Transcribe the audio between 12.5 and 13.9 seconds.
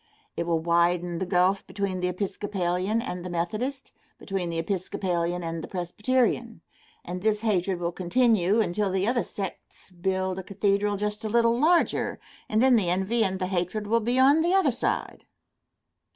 then the envy and the hatred